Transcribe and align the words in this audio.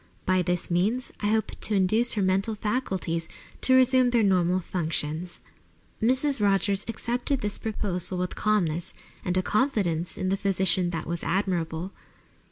By 0.25 0.41
this 0.41 0.71
means 0.71 1.11
I 1.19 1.27
hope 1.27 1.51
to 1.61 1.75
induce 1.75 2.13
her 2.13 2.23
mental 2.23 2.55
faculties 2.55 3.29
to 3.61 3.75
resume 3.75 4.09
their 4.09 4.23
normal 4.23 4.59
functions." 4.59 5.41
Mrs. 6.01 6.41
Rogers 6.41 6.85
accepted 6.87 7.41
this 7.41 7.59
proposal 7.59 8.17
with 8.17 8.33
calmness 8.35 8.95
and 9.23 9.37
a 9.37 9.43
confidence 9.43 10.17
in 10.17 10.29
the 10.29 10.37
physician 10.37 10.89
that 10.89 11.05
was 11.05 11.21
admirable. 11.21 11.91